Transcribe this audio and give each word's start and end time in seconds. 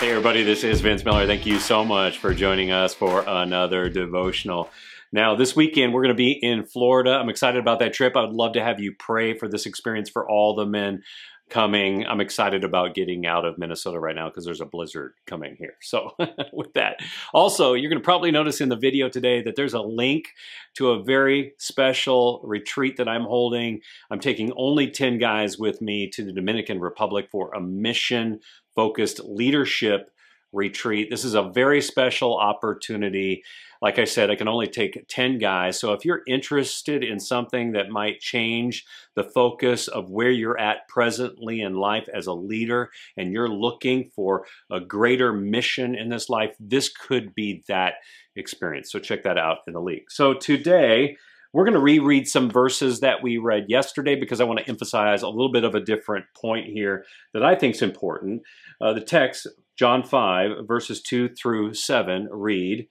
Hey, 0.00 0.12
everybody, 0.12 0.42
this 0.44 0.64
is 0.64 0.80
Vince 0.80 1.04
Miller. 1.04 1.26
Thank 1.26 1.44
you 1.44 1.58
so 1.58 1.84
much 1.84 2.16
for 2.16 2.32
joining 2.32 2.70
us 2.70 2.94
for 2.94 3.22
another 3.26 3.90
devotional. 3.90 4.70
Now, 5.12 5.34
this 5.36 5.54
weekend, 5.54 5.92
we're 5.92 6.00
going 6.00 6.16
to 6.16 6.18
be 6.18 6.32
in 6.32 6.64
Florida. 6.64 7.10
I'm 7.10 7.28
excited 7.28 7.60
about 7.60 7.80
that 7.80 7.92
trip. 7.92 8.16
I 8.16 8.22
would 8.22 8.32
love 8.32 8.54
to 8.54 8.62
have 8.62 8.80
you 8.80 8.94
pray 8.98 9.36
for 9.36 9.46
this 9.46 9.66
experience 9.66 10.08
for 10.08 10.26
all 10.26 10.54
the 10.54 10.64
men 10.64 11.02
coming. 11.50 12.06
I'm 12.06 12.20
excited 12.20 12.64
about 12.64 12.94
getting 12.94 13.26
out 13.26 13.44
of 13.44 13.58
Minnesota 13.58 13.98
right 13.98 14.14
now 14.14 14.28
because 14.28 14.44
there's 14.44 14.60
a 14.60 14.66
blizzard 14.66 15.14
coming 15.26 15.56
here. 15.58 15.74
So, 15.82 16.14
with 16.52 16.72
that, 16.74 17.00
also, 17.34 17.74
you're 17.74 17.90
going 17.90 18.00
to 18.00 18.04
probably 18.04 18.30
notice 18.30 18.60
in 18.60 18.68
the 18.68 18.76
video 18.76 19.08
today 19.08 19.42
that 19.42 19.56
there's 19.56 19.74
a 19.74 19.80
link 19.80 20.28
to 20.74 20.90
a 20.90 21.02
very 21.02 21.52
special 21.58 22.40
retreat 22.44 22.96
that 22.96 23.08
I'm 23.08 23.24
holding. 23.24 23.80
I'm 24.10 24.20
taking 24.20 24.52
only 24.56 24.90
10 24.90 25.18
guys 25.18 25.58
with 25.58 25.82
me 25.82 26.08
to 26.10 26.24
the 26.24 26.32
Dominican 26.32 26.80
Republic 26.80 27.28
for 27.30 27.52
a 27.52 27.60
mission 27.60 28.40
focused 28.74 29.20
leadership 29.24 30.12
retreat. 30.52 31.08
This 31.10 31.24
is 31.24 31.34
a 31.34 31.50
very 31.50 31.80
special 31.80 32.38
opportunity. 32.38 33.42
Like 33.82 33.98
I 33.98 34.04
said, 34.04 34.30
I 34.30 34.34
can 34.34 34.48
only 34.48 34.66
take 34.66 35.06
10 35.08 35.38
guys. 35.38 35.80
So 35.80 35.92
if 35.92 36.04
you're 36.04 36.22
interested 36.26 37.02
in 37.02 37.18
something 37.18 37.72
that 37.72 37.88
might 37.88 38.20
change 38.20 38.84
the 39.16 39.24
focus 39.24 39.88
of 39.88 40.10
where 40.10 40.30
you're 40.30 40.58
at 40.58 40.86
presently 40.88 41.60
in 41.62 41.74
life 41.74 42.08
as 42.12 42.26
a 42.26 42.32
leader 42.32 42.90
and 43.16 43.32
you're 43.32 43.48
looking 43.48 44.10
for 44.14 44.44
a 44.70 44.80
greater 44.80 45.32
mission 45.32 45.94
in 45.94 46.10
this 46.10 46.28
life, 46.28 46.54
this 46.60 46.88
could 46.88 47.34
be 47.34 47.64
that 47.68 47.94
experience. 48.36 48.92
So 48.92 48.98
check 48.98 49.22
that 49.22 49.38
out 49.38 49.58
in 49.66 49.72
the 49.72 49.80
league. 49.80 50.10
So 50.10 50.34
today, 50.34 51.16
we're 51.52 51.64
going 51.64 51.74
to 51.74 51.80
reread 51.80 52.28
some 52.28 52.50
verses 52.50 53.00
that 53.00 53.22
we 53.22 53.38
read 53.38 53.66
yesterday 53.68 54.14
because 54.14 54.40
I 54.40 54.44
want 54.44 54.60
to 54.60 54.68
emphasize 54.68 55.22
a 55.22 55.28
little 55.28 55.50
bit 55.50 55.64
of 55.64 55.74
a 55.74 55.80
different 55.80 56.26
point 56.34 56.66
here 56.66 57.04
that 57.32 57.44
I 57.44 57.54
think 57.54 57.74
is 57.74 57.82
important. 57.82 58.42
Uh, 58.80 58.92
the 58.92 59.00
text, 59.00 59.48
John 59.76 60.02
5, 60.02 60.66
verses 60.66 61.02
2 61.02 61.30
through 61.30 61.74
7, 61.74 62.28
read, 62.30 62.86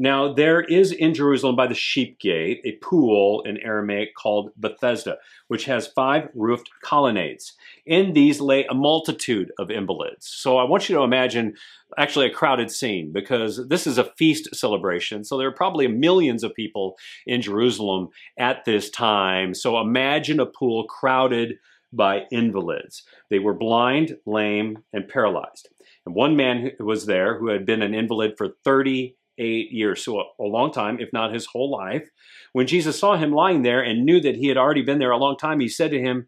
now, 0.00 0.32
there 0.32 0.60
is 0.60 0.92
in 0.92 1.12
Jerusalem 1.12 1.56
by 1.56 1.66
the 1.66 1.74
sheep 1.74 2.20
gate 2.20 2.60
a 2.64 2.76
pool 2.76 3.42
in 3.42 3.58
Aramaic 3.58 4.14
called 4.14 4.52
Bethesda, 4.56 5.18
which 5.48 5.64
has 5.64 5.88
five 5.88 6.28
roofed 6.36 6.70
colonnades. 6.84 7.54
In 7.84 8.12
these 8.12 8.40
lay 8.40 8.64
a 8.66 8.74
multitude 8.74 9.50
of 9.58 9.72
invalids. 9.72 10.28
So 10.28 10.56
I 10.56 10.62
want 10.62 10.88
you 10.88 10.94
to 10.94 11.02
imagine 11.02 11.54
actually 11.98 12.26
a 12.26 12.32
crowded 12.32 12.70
scene 12.70 13.10
because 13.12 13.66
this 13.66 13.88
is 13.88 13.98
a 13.98 14.12
feast 14.16 14.54
celebration. 14.54 15.24
So 15.24 15.36
there 15.36 15.48
are 15.48 15.52
probably 15.52 15.88
millions 15.88 16.44
of 16.44 16.54
people 16.54 16.96
in 17.26 17.42
Jerusalem 17.42 18.10
at 18.38 18.64
this 18.64 18.90
time. 18.90 19.52
So 19.52 19.80
imagine 19.80 20.38
a 20.38 20.46
pool 20.46 20.84
crowded 20.84 21.56
by 21.92 22.22
invalids. 22.30 23.02
They 23.30 23.40
were 23.40 23.54
blind, 23.54 24.16
lame, 24.26 24.78
and 24.92 25.08
paralyzed. 25.08 25.70
And 26.06 26.14
one 26.14 26.36
man 26.36 26.70
was 26.78 27.06
there 27.06 27.36
who 27.38 27.48
had 27.48 27.66
been 27.66 27.82
an 27.82 27.94
invalid 27.94 28.34
for 28.38 28.50
30 28.64 29.16
eight 29.38 29.70
years, 29.70 30.04
so 30.04 30.20
a, 30.20 30.42
long 30.42 30.72
time, 30.72 30.98
if 31.00 31.12
not 31.12 31.32
his 31.32 31.46
whole 31.46 31.70
life. 31.70 32.08
When 32.52 32.66
Jesus 32.66 32.98
saw 32.98 33.16
him 33.16 33.32
lying 33.32 33.62
there 33.62 33.80
and 33.80 34.04
knew 34.04 34.20
that 34.20 34.36
he 34.36 34.48
had 34.48 34.56
already 34.56 34.82
been 34.82 34.98
there 34.98 35.10
a 35.10 35.18
long 35.18 35.36
time, 35.36 35.60
he 35.60 35.68
said 35.68 35.90
to 35.92 36.00
him, 36.00 36.26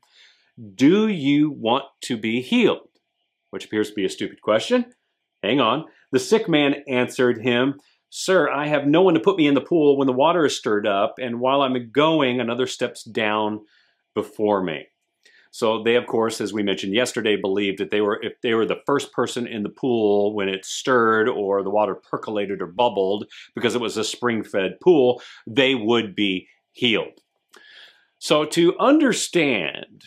Do 0.75 1.09
you 1.09 1.51
want 1.51 1.85
to 2.03 2.17
be 2.17 2.41
healed? 2.41 2.89
Which 3.51 3.65
appears 3.65 3.89
to 3.89 3.95
be 3.95 4.05
a 4.05 4.11
stupid 4.11 4.41
question. 4.43 4.87
Hang 5.43 5.61
on. 5.61 5.87
The 6.13 6.19
sick 6.19 6.49
man 6.49 6.77
answered 6.89 7.43
him, 7.43 7.81
Sir, 8.11 8.51
I 8.51 8.67
have 8.67 8.87
no 8.87 9.03
one 9.03 9.15
to 9.15 9.21
put 9.21 9.37
me 9.37 9.47
in 9.47 9.55
the 9.55 9.61
pool 9.61 9.97
when 9.97 10.07
the 10.07 10.13
water 10.13 10.45
is 10.45 10.57
stirred 10.57 10.87
up, 10.87 11.15
and 11.21 11.41
while 11.41 11.63
I'm 11.63 11.91
going, 11.93 12.41
another 12.41 12.67
steps 12.67 13.05
down 13.05 13.61
before 14.15 14.63
me. 14.63 14.87
So 15.53 15.83
they, 15.83 15.97
of 15.97 16.07
course, 16.07 16.41
as 16.41 16.53
we 16.53 16.63
mentioned 16.63 16.95
yesterday, 16.95 17.37
believed 17.37 17.79
that 17.79 17.91
they 17.91 18.01
were 18.01 18.23
if 18.23 18.41
they 18.41 18.55
were 18.55 18.67
the 18.67 18.83
first 18.87 19.13
person 19.13 19.47
in 19.47 19.63
the 19.63 19.69
pool 19.69 20.35
when 20.35 20.49
it 20.49 20.65
stirred 20.65 21.29
or 21.29 21.63
the 21.63 21.71
water 21.71 21.95
percolated 21.95 22.63
or 22.63 22.67
bubbled 22.67 23.27
because 23.55 23.75
it 23.75 23.81
was 23.81 23.97
a 23.97 24.05
spring-fed 24.05 24.79
pool, 24.81 25.21
they 25.47 25.75
would 25.75 26.15
be 26.15 26.47
healed. 26.73 27.21
So 28.19 28.45
to 28.45 28.79
understand, 28.79 30.05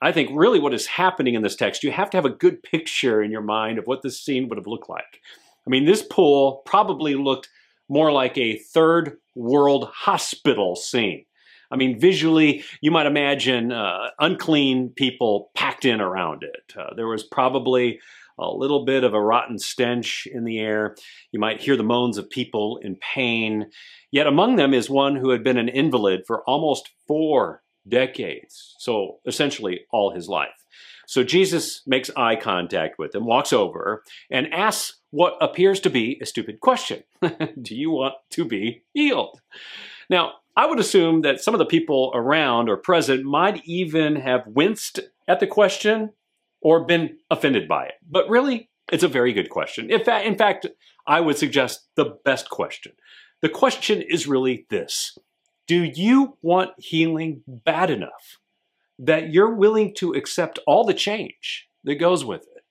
I 0.00 0.12
think 0.12 0.30
really 0.32 0.60
what 0.60 0.74
is 0.74 0.86
happening 0.86 1.34
in 1.34 1.42
this 1.42 1.56
text, 1.56 1.82
you 1.82 1.90
have 1.90 2.10
to 2.10 2.16
have 2.16 2.26
a 2.26 2.30
good 2.30 2.62
picture 2.62 3.22
in 3.22 3.30
your 3.30 3.40
mind 3.40 3.78
of 3.78 3.86
what 3.86 4.02
this 4.02 4.20
scene 4.20 4.48
would 4.48 4.58
have 4.58 4.66
looked 4.66 4.88
like. 4.88 5.20
I 5.66 5.70
mean, 5.70 5.86
this 5.86 6.02
pool 6.02 6.62
probably 6.66 7.14
looked 7.14 7.48
more 7.88 8.12
like 8.12 8.36
a 8.36 8.58
third 8.58 9.16
world 9.34 9.88
hospital 9.92 10.76
scene. 10.76 11.24
I 11.70 11.76
mean, 11.76 11.98
visually, 11.98 12.64
you 12.80 12.90
might 12.90 13.06
imagine 13.06 13.72
uh, 13.72 14.10
unclean 14.18 14.90
people 14.90 15.50
packed 15.54 15.84
in 15.84 16.00
around 16.00 16.42
it. 16.42 16.72
Uh, 16.78 16.94
there 16.94 17.08
was 17.08 17.24
probably 17.24 18.00
a 18.38 18.50
little 18.50 18.84
bit 18.84 19.04
of 19.04 19.14
a 19.14 19.20
rotten 19.20 19.58
stench 19.58 20.26
in 20.30 20.44
the 20.44 20.58
air. 20.58 20.96
You 21.32 21.40
might 21.40 21.60
hear 21.60 21.76
the 21.76 21.82
moans 21.82 22.18
of 22.18 22.28
people 22.30 22.78
in 22.82 22.96
pain. 22.96 23.70
Yet 24.10 24.26
among 24.26 24.56
them 24.56 24.74
is 24.74 24.90
one 24.90 25.16
who 25.16 25.30
had 25.30 25.44
been 25.44 25.58
an 25.58 25.68
invalid 25.68 26.22
for 26.26 26.42
almost 26.48 26.90
four 27.06 27.62
decades, 27.88 28.74
so 28.78 29.18
essentially 29.26 29.80
all 29.92 30.14
his 30.14 30.28
life. 30.28 30.48
So 31.06 31.22
Jesus 31.22 31.82
makes 31.86 32.10
eye 32.16 32.36
contact 32.36 32.98
with 32.98 33.14
him, 33.14 33.26
walks 33.26 33.52
over, 33.52 34.02
and 34.30 34.52
asks 34.52 35.00
what 35.10 35.34
appears 35.40 35.78
to 35.80 35.90
be 35.90 36.18
a 36.22 36.26
stupid 36.26 36.60
question 36.60 37.04
Do 37.62 37.76
you 37.76 37.90
want 37.90 38.14
to 38.30 38.44
be 38.44 38.84
healed? 38.94 39.40
Now, 40.08 40.32
I 40.56 40.66
would 40.66 40.78
assume 40.78 41.22
that 41.22 41.40
some 41.40 41.54
of 41.54 41.58
the 41.58 41.66
people 41.66 42.12
around 42.14 42.68
or 42.68 42.76
present 42.76 43.24
might 43.24 43.62
even 43.64 44.16
have 44.16 44.46
winced 44.46 45.00
at 45.26 45.40
the 45.40 45.46
question 45.46 46.10
or 46.60 46.84
been 46.84 47.18
offended 47.30 47.68
by 47.68 47.86
it. 47.86 47.94
But 48.08 48.28
really, 48.28 48.70
it's 48.92 49.02
a 49.02 49.08
very 49.08 49.32
good 49.32 49.50
question. 49.50 49.90
In 49.90 50.04
fact, 50.04 50.26
in 50.26 50.36
fact, 50.36 50.66
I 51.06 51.20
would 51.20 51.36
suggest 51.36 51.88
the 51.96 52.16
best 52.24 52.50
question. 52.50 52.92
The 53.42 53.48
question 53.48 54.02
is 54.02 54.26
really 54.26 54.66
this 54.70 55.18
Do 55.66 55.82
you 55.82 56.38
want 56.40 56.70
healing 56.78 57.42
bad 57.46 57.90
enough 57.90 58.38
that 58.98 59.32
you're 59.32 59.54
willing 59.54 59.94
to 59.96 60.12
accept 60.12 60.60
all 60.66 60.84
the 60.84 60.94
change 60.94 61.68
that 61.82 61.96
goes 61.96 62.24
with 62.24 62.42
it? 62.42 62.64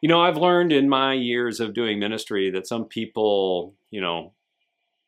You 0.00 0.08
know, 0.08 0.20
I've 0.20 0.36
learned 0.36 0.72
in 0.72 0.88
my 0.88 1.12
years 1.12 1.60
of 1.60 1.74
doing 1.74 1.98
ministry 1.98 2.50
that 2.50 2.66
some 2.66 2.84
people, 2.84 3.74
you 3.90 4.00
know, 4.00 4.32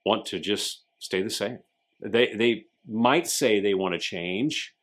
want 0.05 0.27
to 0.27 0.39
just 0.39 0.83
stay 1.01 1.23
the 1.23 1.31
same. 1.31 1.59
They, 2.01 2.33
they 2.35 2.67
might 2.87 3.27
say 3.27 3.61
they 3.61 3.75
want 3.75 3.95
to 3.95 3.99
change, 3.99 4.75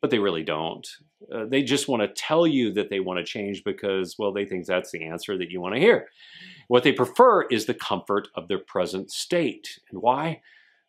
but 0.00 0.10
they 0.10 0.18
really 0.18 0.42
don't. 0.42 0.86
Uh, 1.32 1.44
they 1.48 1.62
just 1.62 1.88
want 1.88 2.02
to 2.02 2.08
tell 2.08 2.46
you 2.46 2.72
that 2.74 2.90
they 2.90 3.00
want 3.00 3.18
to 3.18 3.24
change 3.24 3.62
because, 3.64 4.16
well, 4.18 4.32
they 4.32 4.44
think 4.44 4.66
that's 4.66 4.90
the 4.90 5.04
answer 5.04 5.38
that 5.38 5.50
you 5.50 5.60
want 5.60 5.74
to 5.74 5.80
hear. 5.80 6.08
What 6.68 6.82
they 6.82 6.92
prefer 6.92 7.42
is 7.42 7.66
the 7.66 7.74
comfort 7.74 8.28
of 8.34 8.48
their 8.48 8.58
present 8.58 9.10
state. 9.10 9.78
And 9.90 10.02
why? 10.02 10.42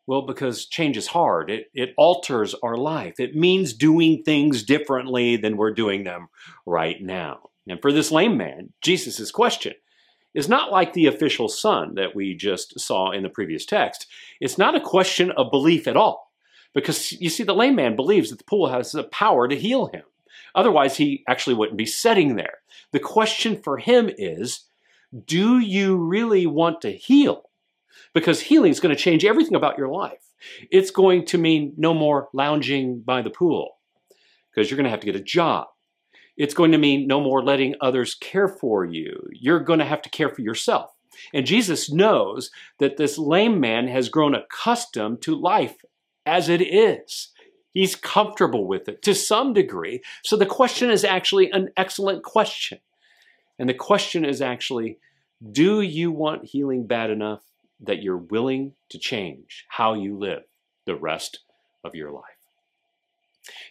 Well, 0.08 0.24
because 0.24 0.66
change 0.66 0.98
is 0.98 1.08
hard. 1.08 1.50
It, 1.50 1.72
it 1.74 1.94
alters 1.98 2.54
our 2.62 2.78
life. 2.78 3.20
It 3.20 3.36
means 3.36 3.74
doing 3.74 4.24
things 4.24 4.64
differently 4.64 5.38
than 5.38 5.58
we're 5.58 5.74
doing 5.74 6.04
them 6.04 6.28
right 6.66 7.02
now. 7.02 7.50
And 7.68 7.82
for 7.82 7.92
this 7.92 8.12
lame 8.12 8.38
man, 8.38 8.74
Jesus' 8.82 9.32
question 9.32 9.74
is 10.36 10.50
not 10.50 10.72
like 10.72 10.94
the 10.94 11.08
official 11.08 11.48
son 11.48 11.96
that 11.96 12.14
we 12.16 12.36
just 12.36 12.80
saw 12.80 13.12
in 13.12 13.24
the 13.24 13.30
previous 13.30 13.66
text. 13.66 14.06
It's 14.40 14.58
not 14.58 14.76
a 14.76 14.82
question 14.82 15.32
of 15.32 15.50
belief 15.50 15.88
at 15.88 15.98
all. 15.98 16.32
Because 16.74 17.14
you 17.14 17.30
see, 17.30 17.44
the 17.44 17.56
lame 17.56 17.76
man 17.76 17.96
believes 17.96 18.30
that 18.30 18.38
the 18.38 18.44
pool 18.44 18.68
has 18.68 18.92
the 18.92 19.06
power 19.06 19.48
to 19.48 19.56
heal 19.56 19.88
him. 19.88 20.04
Otherwise, 20.54 20.98
he 20.98 21.24
actually 21.28 21.56
wouldn't 21.56 21.78
be 21.78 21.86
sitting 21.86 22.36
there. 22.36 22.60
The 22.92 23.00
question 23.00 23.62
for 23.62 23.78
him 23.78 24.10
is 24.18 24.66
do 25.26 25.60
you 25.60 25.96
really 25.96 26.46
want 26.46 26.82
to 26.82 26.92
heal? 26.92 27.50
Because 28.14 28.42
healing 28.42 28.72
is 28.72 28.82
going 28.82 28.94
to 28.94 29.02
change 29.02 29.24
everything 29.24 29.56
about 29.56 29.78
your 29.78 29.88
life. 29.88 30.32
It's 30.70 30.92
going 30.92 31.26
to 31.28 31.38
mean 31.38 31.74
no 31.78 31.94
more 31.94 32.28
lounging 32.34 33.00
by 33.00 33.22
the 33.22 33.30
pool 33.30 33.78
because 34.50 34.70
you're 34.70 34.78
going 34.78 34.86
to 34.86 34.90
have 34.90 35.00
to 35.00 35.06
get 35.06 35.16
a 35.16 35.22
job. 35.22 35.68
It's 36.38 36.54
going 36.54 36.72
to 36.72 36.78
mean 36.78 37.08
no 37.08 37.22
more 37.22 37.44
letting 37.44 37.76
others 37.80 38.16
care 38.16 38.48
for 38.48 38.84
you. 38.86 39.28
You're 39.32 39.60
going 39.60 39.80
to 39.80 39.86
have 39.86 40.02
to 40.04 40.10
care 40.10 40.30
for 40.30 40.42
yourself. 40.42 40.92
And 41.34 41.46
Jesus 41.46 41.92
knows 41.92 42.52
that 42.80 42.98
this 42.98 43.18
lame 43.18 43.60
man 43.60 43.88
has 43.88 44.10
grown 44.10 44.36
accustomed 44.36 45.22
to 45.24 45.36
life 45.36 45.78
as 46.26 46.50
it 46.50 46.62
is. 46.62 47.30
He's 47.74 47.96
comfortable 47.96 48.68
with 48.68 48.88
it 48.88 49.02
to 49.04 49.14
some 49.14 49.54
degree. 49.54 50.02
So 50.24 50.38
the 50.38 50.46
question 50.46 50.90
is 50.90 51.04
actually 51.04 51.52
an 51.52 51.70
excellent 51.78 52.24
question. 52.24 52.80
And 53.60 53.70
the 53.70 53.74
question 53.74 54.26
is 54.26 54.42
actually 54.42 55.00
do 55.52 55.82
you 55.82 56.12
want 56.12 56.46
healing 56.46 56.88
bad 56.88 57.10
enough 57.10 57.42
that 57.82 58.02
you're 58.02 58.18
willing 58.18 58.74
to 58.90 58.98
change 58.98 59.66
how 59.68 59.94
you 59.94 60.18
live 60.18 60.44
the 60.86 60.96
rest 60.96 61.40
of 61.84 61.94
your 61.94 62.12
life? 62.12 62.24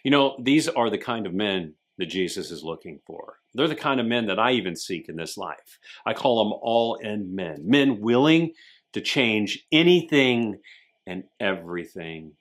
You 0.03 0.11
know, 0.11 0.37
these 0.41 0.67
are 0.69 0.89
the 0.89 0.99
kind 0.99 1.25
of 1.25 1.33
men 1.33 1.73
that 1.97 2.07
Jesus 2.07 2.51
is 2.51 2.63
looking 2.63 2.99
for. 3.05 3.39
They're 3.53 3.67
the 3.67 3.75
kind 3.75 3.99
of 3.99 4.05
men 4.05 4.27
that 4.27 4.39
I 4.39 4.51
even 4.51 4.75
seek 4.75 5.09
in 5.09 5.15
this 5.15 5.37
life. 5.37 5.79
I 6.05 6.13
call 6.13 6.43
them 6.43 6.59
all 6.61 6.95
in 6.95 7.33
men, 7.35 7.61
men 7.63 8.01
willing 8.01 8.53
to 8.93 9.01
change 9.01 9.65
anything 9.71 10.59
and 11.07 11.23
everything 11.39 12.31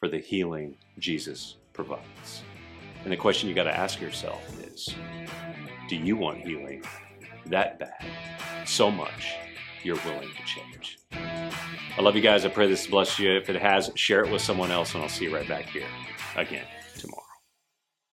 for 0.00 0.08
the 0.08 0.18
healing 0.18 0.76
Jesus 0.98 1.56
provides. 1.72 2.42
And 3.04 3.12
the 3.12 3.16
question 3.16 3.48
you 3.48 3.54
got 3.54 3.64
to 3.64 3.76
ask 3.76 4.00
yourself 4.00 4.42
is 4.66 4.94
do 5.88 5.96
you 5.96 6.16
want 6.16 6.38
healing 6.38 6.82
that 7.46 7.78
bad, 7.78 8.04
so 8.66 8.90
much, 8.90 9.34
you're 9.82 9.96
willing 10.04 10.28
to 10.28 10.44
change? 10.44 10.98
I 11.12 12.02
love 12.02 12.14
you 12.14 12.22
guys. 12.22 12.44
I 12.44 12.48
pray 12.48 12.68
this 12.68 12.86
bless 12.86 13.18
you. 13.18 13.36
If 13.36 13.48
it 13.48 13.60
has, 13.60 13.90
share 13.94 14.24
it 14.24 14.30
with 14.30 14.42
someone 14.42 14.70
else, 14.70 14.94
and 14.94 15.02
I'll 15.02 15.08
see 15.08 15.24
you 15.24 15.34
right 15.34 15.48
back 15.48 15.64
here 15.64 15.86
again 16.36 16.66
tomorrow. 16.96 17.27